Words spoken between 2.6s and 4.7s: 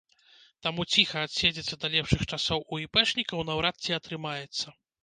у іпэшнікаў наўрад ці атрымаецца.